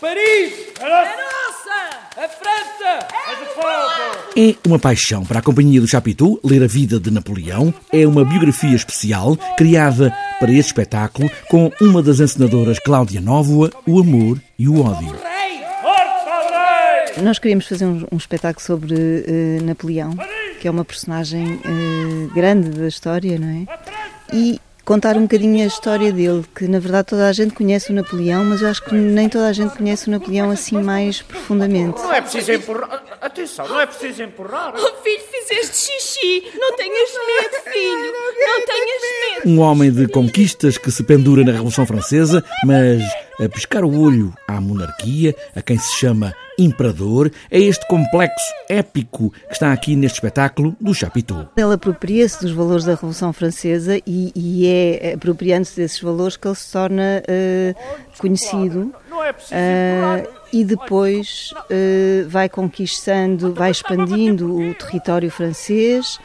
[0.00, 1.96] Paris é nossa!
[2.16, 4.36] A França é do povo!
[4.36, 7.72] É uma paixão para a Companhia do Chapitou ler a vida de Napoleão.
[7.90, 13.98] É uma biografia especial criada para este espetáculo com uma das encenadoras, Cláudia Nóvoa, o
[13.98, 15.14] amor e o ódio.
[17.22, 20.10] Nós queríamos fazer um, um espetáculo sobre uh, Napoleão,
[20.60, 23.66] que é uma personagem uh, grande da história, não é?
[24.30, 27.94] E contar um bocadinho a história dele, que na verdade toda a gente conhece o
[27.94, 32.00] Napoleão, mas eu acho que nem toda a gente conhece o Napoleão assim mais profundamente.
[32.00, 33.02] Não é preciso empurrar.
[33.20, 34.72] Atenção, não é preciso empurrar.
[34.76, 36.52] Oh, filho, fizeste xixi.
[36.56, 38.12] Não tenhas medo, filho.
[38.38, 39.02] Não tenhas
[39.42, 39.50] medo.
[39.50, 43.02] Um homem de conquistas que se pendura na Revolução Francesa, mas
[43.40, 49.30] a pescar o olho à monarquia, a quem se chama imperador, é este complexo épico
[49.30, 51.48] que está aqui neste espetáculo do Chapitou.
[51.56, 56.54] Ele apropria-se dos valores da Revolução Francesa e, e é apropriando-se desses valores que ele
[56.54, 58.92] se torna uh, conhecido.
[59.50, 66.18] Uh, e depois uh, vai conquistando, vai expandindo o território francês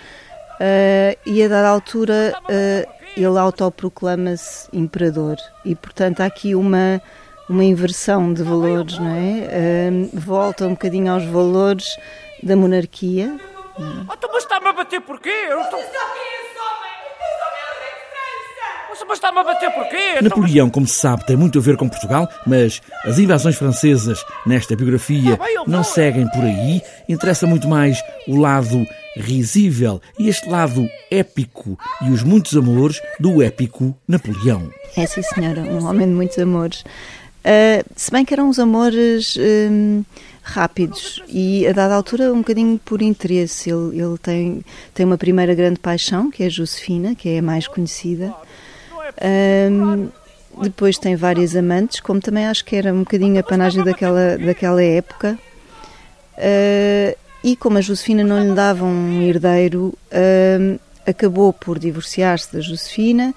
[1.26, 2.34] e a dada altura
[3.18, 7.02] ele autoproclama-se imperador e portanto há aqui uma
[7.50, 9.90] uma inversão de valores, não é?
[9.90, 11.98] Uh, volta um bocadinho aos valores
[12.42, 13.36] da monarquia.
[13.78, 15.48] Então, mas está-me a bater porquê?
[15.50, 15.80] Eu estou...
[19.08, 20.12] Mas está-me a bater porquê?
[20.20, 24.24] Então, Napoleão, como se sabe, tem muito a ver com Portugal, mas as invasões francesas
[24.46, 26.82] nesta biografia ah, não seguem por aí.
[27.10, 28.86] Interessa muito mais o lado
[29.18, 34.72] risível e este lado épico e os muitos amores do épico Napoleão.
[34.96, 36.84] É sim, senhora, um homem de muitos amores.
[37.42, 40.04] Uh, se bem que eram uns amores um,
[40.44, 43.70] rápidos e a dada altura um bocadinho por interesse.
[43.70, 47.42] Ele, ele tem, tem uma primeira grande paixão, que é a Josefina, que é a
[47.42, 48.34] mais conhecida.
[49.72, 50.10] Um,
[50.62, 54.84] depois tem várias amantes, como também acho que era um bocadinho a panagem daquela, daquela
[54.84, 55.38] época.
[56.38, 62.60] Uh, e como a Josefina não lhe dava um herdeiro, uh, acabou por divorciar-se da
[62.60, 63.34] Josefina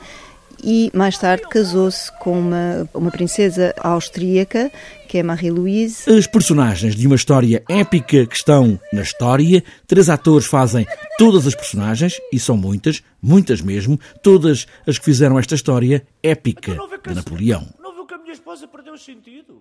[0.65, 4.73] e mais tarde casou-se com uma, uma princesa austríaca,
[5.07, 6.11] que é Marie-Louise.
[6.11, 10.87] As personagens de uma história épica que estão na história, três atores fazem
[11.19, 16.79] todas as personagens, e são muitas, muitas mesmo, todas as que fizeram esta história épica
[17.07, 17.69] de Napoleão.
[17.79, 19.57] Não viu que a minha esposa perdeu os sentidos?